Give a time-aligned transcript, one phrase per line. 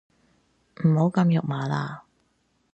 [0.83, 2.01] 唔好咁肉麻喇